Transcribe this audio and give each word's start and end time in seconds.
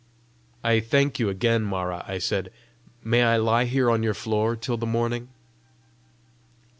"I 0.63 0.79
thank 0.79 1.19
you 1.19 1.29
again, 1.29 1.61
Mara," 1.61 2.03
I 2.07 2.17
said." 2.17 2.51
May 3.03 3.21
I 3.21 3.37
lie 3.37 3.65
here 3.65 3.87
on 3.91 4.01
your 4.01 4.15
floor 4.15 4.55
till 4.55 4.75
the 4.77 4.87
morning?" 4.87 5.27